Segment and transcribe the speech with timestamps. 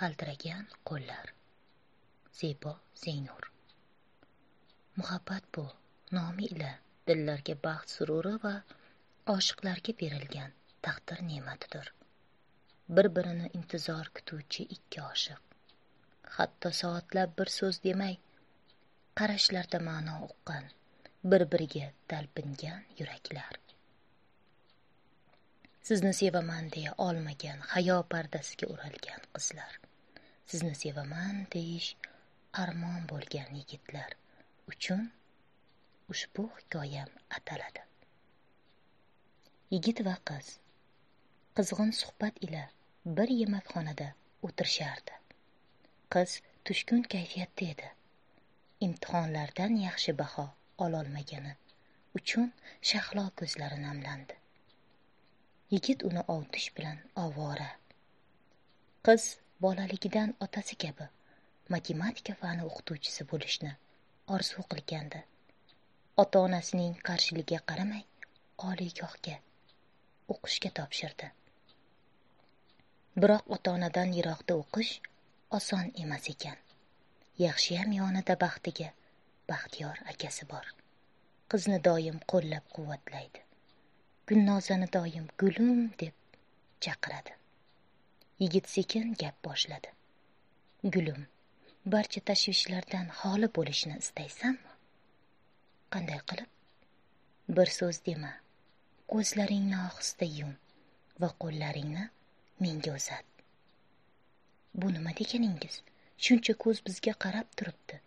[0.00, 1.26] qaltiragan qo'llar.
[2.38, 2.72] Zebo
[3.04, 3.44] zeynur.
[4.96, 5.64] Muhabbat bu.
[6.16, 6.72] Nomi ila
[7.08, 8.54] dillarga baxt sururi va
[9.34, 10.52] oshiqlarga berilgan
[10.86, 11.86] taqdir ne'matidir.
[12.94, 15.42] Bir birini intizor kutuvchi ikki oshiq.
[16.36, 18.16] Hatto soatlab bir so'z demay
[19.18, 20.64] qarashlarda ma'no uqqan
[21.30, 23.63] bir biriga talpingan yuraklar.
[25.88, 29.72] Sizni sevaman deya olmagan hayo pardasiga o'ralgan qizlar.
[30.50, 31.88] Sizni sevaman deyish
[32.62, 34.14] armon bo'lgan yigitlar
[34.72, 35.02] uchun
[36.14, 37.82] ushbu hikoyam ataladi.
[39.74, 40.48] Yigit va qiz
[41.60, 42.62] qizg'in suhbat ila
[43.18, 44.08] bir yemakxonada
[44.48, 45.18] o'tirishardi.
[46.16, 46.38] Qiz
[46.70, 47.90] tushkun kayfiyatda edi.
[48.88, 50.46] Imtihonlardan yaxshi baho
[50.86, 51.52] ololmagani
[52.20, 52.48] uchun
[52.92, 54.43] shahlo ko'zlari namlandi.
[55.74, 57.70] Yigit uni ovutish bilan ovora.
[59.06, 59.22] Qiz
[59.64, 61.06] bolaligidan otasi kabi
[61.74, 63.72] matematika fani o'qituvchisi bo'lishni
[64.36, 65.22] orzu qilgandi.
[66.22, 68.04] Ota onasining qarshiligiga qaramay
[68.68, 69.36] oliygohga
[70.34, 71.30] o'qishga topshirdi.
[73.24, 74.92] Biroq ota onadan yiroqda o'qish
[75.58, 76.58] oson emas ekan.
[77.46, 78.92] Yaxshiyam yonida baxtiga
[79.50, 80.70] baxtiyor akasi bor.
[81.50, 83.43] Qizni doim qo'llab quvvatlaydi
[84.28, 86.14] gulnozani doim gulim deb
[86.84, 87.32] chaqiradi.
[88.42, 89.90] Yigit sekin gap boshladi.
[90.94, 91.26] Gulim
[91.92, 94.72] barcha tashvishlardan xoli bo'lishni istaysanmi?
[95.92, 96.50] Qanday qilib?
[97.56, 98.32] Bir so'z dema.
[99.12, 100.52] Ko'zlaringni ohista yum
[101.20, 102.04] va qo'llaringni
[102.64, 103.26] menga uzat.
[104.74, 105.80] Bu nima deganingiz
[106.26, 108.00] shuncha ko'z bizga qarab turibdi.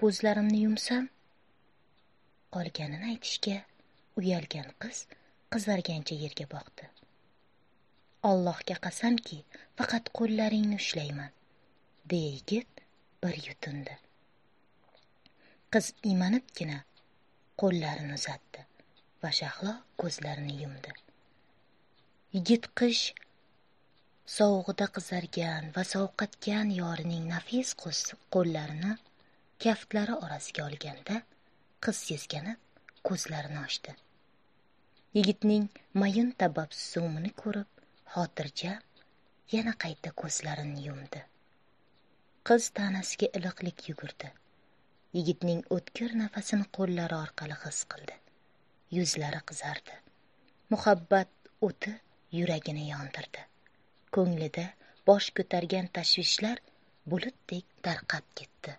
[0.00, 1.08] Ko'zlarimni yumsam
[2.56, 3.58] qolganini aytishga
[4.20, 5.06] uyalgan qiz
[5.54, 6.88] qizargancha yerga boqdi.
[8.30, 9.38] Allohga qasamki
[9.78, 11.32] faqat qo'llaringni ushlayman
[12.10, 12.82] deya yigit
[13.24, 13.94] bir yutindi.
[15.72, 16.78] Qiz iymanibgina
[17.62, 18.64] qo'llarini uzatdi
[19.22, 20.94] va shahlo ko'zlarini yumdi.
[22.36, 23.02] Yigit qish
[24.36, 28.92] sovug'ida qizargan va sovqatgan yorining nafis qo'llarini
[29.64, 31.18] kaftlari orasiga olganda
[31.86, 32.58] qiz seskanib
[33.10, 33.94] ko'zlarini ochdi.
[35.16, 35.64] Yigitning
[36.00, 37.80] mayin tabassumini ko'rib
[38.12, 38.78] xotirjam
[39.54, 41.20] yana qayta ko'zlarini yumdi.
[42.50, 44.30] Qiz tanasiga iliqlik yugurdi.
[45.18, 48.16] Yigitning o'tkir nafasini qo'llari orqali his qildi.
[48.98, 50.00] Yuzlari qizardi.
[50.72, 51.94] Muhabbat o'ti
[52.38, 53.46] yuragini yondirdi.
[54.16, 54.66] Ko'nglida
[55.06, 56.66] bosh ko'targan tashvishlar
[57.10, 58.78] bulutdek tarqab ketdi.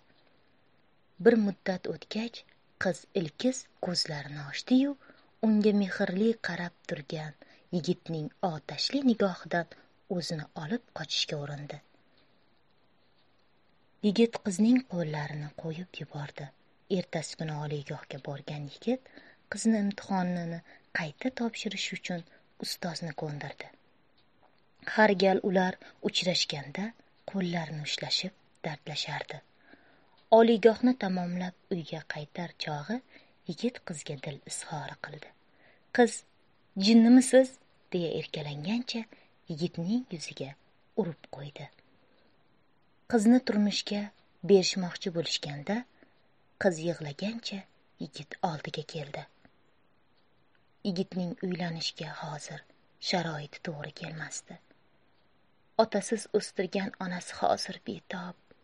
[1.23, 2.45] Bir muddat o'tgach
[2.83, 5.01] qiz ilkiz ko'zlarini ochdi-yu
[5.45, 7.33] unga mehrli qarab turgan
[7.75, 9.73] yigitning otashli nigohidan
[10.17, 11.79] o'zini olib qochishga urindi.
[14.05, 16.47] Yigit qizning qo'llarini qo'yib yubordi.
[16.99, 19.11] Ertasi kuni oliygohga borgan yigit
[19.55, 20.59] qizni imtihonini
[20.99, 22.23] qayta topshirish uchun
[22.65, 23.67] ustozni ko'ndirdi.
[24.95, 25.79] Har gal ular
[26.09, 26.85] uchrashganda
[27.33, 28.33] qo'llarini ushlashib
[28.67, 29.41] dardlashardi.
[30.39, 32.99] Oliygohni tamomlab uyga qaytar chog'i
[33.47, 35.29] yigit qizga dil izhori qildi.
[35.95, 36.23] Qiz
[36.85, 37.57] jinnimisiz?
[37.93, 39.03] deya erkalangancha
[39.49, 40.49] yigitning yuziga
[41.01, 41.67] urib qo'ydi.
[43.13, 44.01] Qizni turmushga
[44.51, 45.77] berishmoqchi bo'lishganda
[46.65, 47.59] qiz yig'lagancha
[48.03, 49.25] yigit oldiga keldi.
[50.87, 52.65] Yigitning uylanishga hozir
[53.09, 54.57] sharoiti to'g'ri kelmasdi.
[55.85, 58.57] Otasiz o'stirgan onasi hozir betob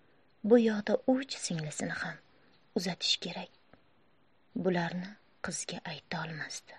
[0.50, 2.18] bu yoqda uch singlisini ham
[2.82, 3.59] uzatish kerak.
[4.56, 5.10] Bularni
[5.48, 6.74] qizga ayta olmasdi.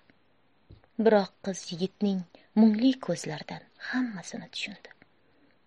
[1.05, 2.21] Biroq qiz yigitning
[2.61, 4.91] mungli ko'zlaridan hammasini tushundi.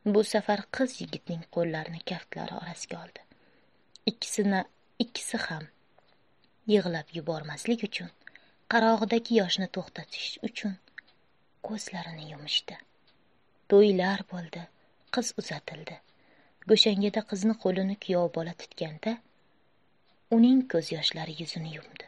[0.06, 3.22] Bu safar qiz yigitning qo'llarini kaftlari orasiga oldi.
[4.12, 4.62] Ikkisini
[5.06, 5.66] ikkisi ham
[6.74, 8.12] yig'lab yubormaslik uchun
[8.74, 10.76] qarog'idagi yoshni to'xtatish uchun
[11.70, 12.78] ko'zlarini yumishdi.
[13.70, 14.64] To'ylar bo'ldi
[15.18, 15.98] qiz uzatildi.
[16.70, 19.14] Go'shangada qizni qo'lini kuyov bola tutganda
[20.36, 22.08] uning ko'z yoshlari yuzini yumdi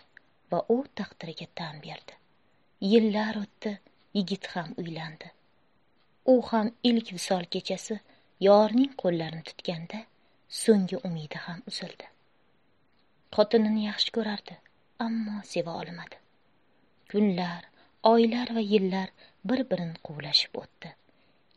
[0.51, 2.13] va u taqdiriga tan berdi.
[2.91, 3.71] Yillar o'tdi
[4.17, 5.31] yigit ham uylandi.
[6.33, 7.97] U ham ilk visol kechasi
[8.47, 9.99] yorning qo'llarini tutganda
[10.61, 12.07] so'nggi umidi ham uzildi.
[13.35, 14.57] Xotinini yaxshi ko'rardi
[15.07, 16.17] ammo seva olmadi.
[17.11, 17.63] Kunlar
[18.13, 19.09] oylar va yillar
[19.51, 20.93] bir birini quvlashib o'tdi.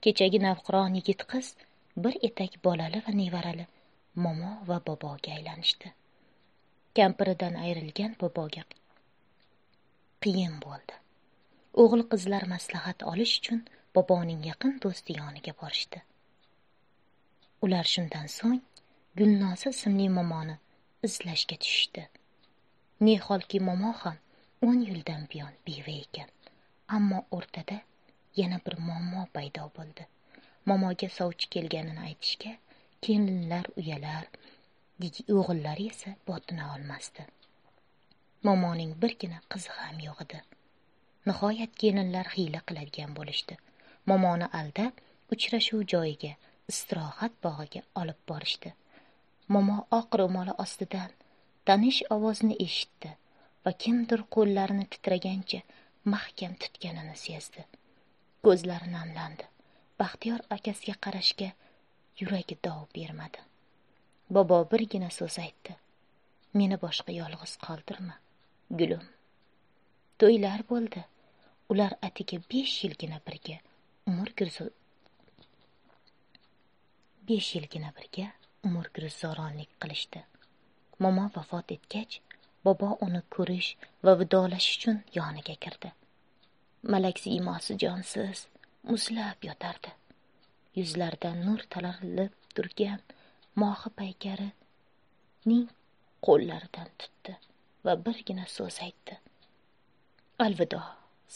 [0.02, 1.54] Kechagi navqiron yigit qiz
[2.04, 3.66] bir etak bolali va nevarali
[4.24, 5.94] momo va boboga aylanishdi.
[6.98, 8.62] Kampiridan ayrilgan boboga
[10.26, 10.94] qiyin bo'ldi.
[11.82, 13.60] O'g'il qizlar maslahat olish uchun
[13.98, 16.00] boboning yaqin do'sti yoniga borishdi.
[17.66, 18.62] Ular shundan so'ng
[19.20, 20.56] gulnoza ismli momoni
[21.08, 22.02] izlashga tushishdi.
[23.06, 24.18] Neholki momo ham
[24.68, 26.30] o'n yildan buyon beva ekan
[26.96, 27.78] ammo o'rtada
[28.40, 30.06] yana bir muammo paydo bo'ldi.
[30.68, 32.52] Momoga sovchi kelganini aytishga
[33.06, 34.24] kelinlar uyalar
[35.06, 37.24] o'g'illari esa botina olmasdi.
[38.46, 40.40] Momoning birgina qizi ham yo'q edi.
[41.30, 43.58] Nihoyat kelinlar hiyla qiladigan bo'lishdi.
[44.10, 45.02] Momoni aldab
[45.36, 46.32] uchrashuv joyiga
[46.72, 48.72] istirohat bog'iga olib borishdi.
[49.54, 51.14] Momo oq ro'moli ostidan
[51.70, 53.10] tanish ovozni eshitdi
[53.66, 55.60] va kimdir qo'llarini titragancha
[56.14, 57.66] mahkam tutganini sezdi.
[58.44, 59.46] Ko'zlari namlandi.
[60.00, 61.52] Baxtiyor akasiga qarashga
[62.20, 63.47] yuragi dov bermadi.
[64.30, 65.76] Bobo birgina so'z aytdi.
[66.58, 68.14] Meni boshqa yolg'iz qoldirma
[68.80, 69.04] gulim
[70.20, 71.04] to'ylar bo'ldi.
[71.72, 73.56] Ular atigi besh yilgina birga
[74.10, 74.30] umr
[77.28, 78.26] besh yilgina birga
[78.68, 80.20] umr girzoronlik qilishdi.
[81.02, 82.14] Momo vafot etgach
[82.64, 83.70] bobo uni ko'rish
[84.04, 85.90] va vidolash uchun yoniga kirdi.
[86.92, 88.46] Malak siymosi jonsiz
[88.90, 89.92] muzlab yotardi.
[90.78, 93.00] Yuzlaridan nur talarilib turgan
[93.60, 95.66] mohi paykarining
[96.26, 97.32] qo'llaridan tutdi
[97.84, 99.14] va birgina so'z aytdi.
[100.44, 100.82] Alvido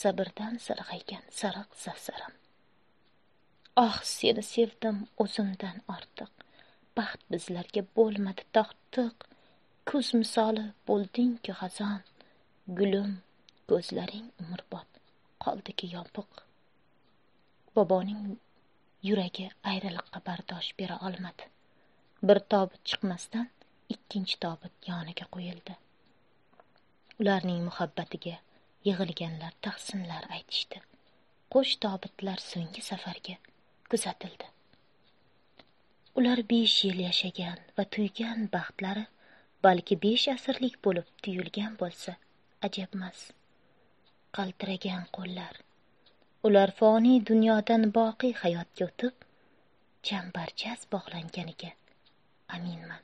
[0.02, 2.34] sabrdan sarg'aygan sariq safsaram
[3.76, 6.32] oh ah, seni sevdim o'zimdan ortiq.
[6.96, 9.24] Baxt bizlarga bo'lmadi tortiq
[9.88, 12.02] kuz misoli bo'ldingki xazon
[12.78, 13.14] gulim
[13.70, 14.88] ko'zlaring umrbod.
[15.44, 16.30] Qoldiki yopiq.
[17.76, 18.22] Boboning
[19.08, 21.51] yuragi ayriliqqa bardosh bera olmadi.
[22.28, 23.46] Bir tobut chiqmasdan
[23.94, 25.74] ikkinchi tobut yoniga qo'yildi.
[27.20, 28.34] Ularning muhabbatiga
[28.88, 30.82] yig'ilganlar tahsinlar aytishdi.
[31.54, 33.34] Qo'sh tobutlar so'nggi safarga
[33.90, 34.46] kuzatildi.
[36.20, 39.04] Ular besh yil yashagan va tuygan baxtlari
[39.66, 42.16] balki besh asrlik bo'lib tuyulgan bo'lsa
[42.70, 43.26] ajabmas.
[44.38, 45.54] Qaltiragan qo'llar.
[46.48, 49.30] Ular foniy dunyodan boqiy hayotga o'tib
[50.08, 51.70] chambarchas bog'langaniga
[52.56, 53.02] aminman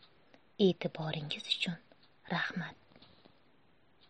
[0.66, 1.76] e'tiboringiz uchun
[2.32, 2.87] rahmat.